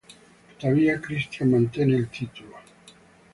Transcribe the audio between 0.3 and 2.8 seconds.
Tuttavia, Christian mantenne il titolo.